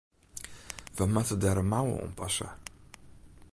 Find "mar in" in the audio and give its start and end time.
1.59-1.69